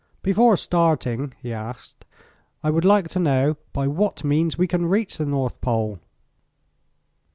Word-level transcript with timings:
"Before 0.23 0.57
starting" 0.57 1.35
he 1.43 1.53
asked, 1.53 2.05
"I 2.63 2.71
would 2.71 2.83
like 2.85 3.07
to 3.09 3.19
know 3.19 3.57
by 3.71 3.85
what 3.85 4.23
means 4.23 4.57
we 4.57 4.65
can 4.65 4.87
reach 4.87 5.19
the 5.19 5.27
North 5.27 5.61
Pole?" 5.61 5.99